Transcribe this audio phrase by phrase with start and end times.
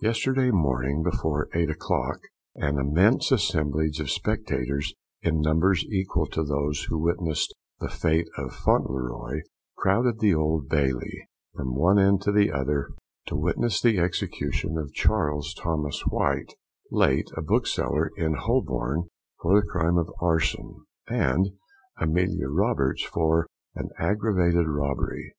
[0.00, 2.20] Yesterday morning, before 8 o'clock,
[2.54, 8.52] an immense assemblage of spectators, in numbers equal to those who witnessed the fate of
[8.54, 9.40] Fauntleroy,
[9.76, 11.26] crowded the Old Bailey,
[11.56, 12.90] from one end to the other,
[13.26, 16.54] to witness the execution of Charles Thomas White,
[16.92, 19.08] late a bookseller in Holborn,
[19.40, 21.48] for the crime of arson, and
[21.98, 25.34] Amelia Roberts, for an aggravated robbery.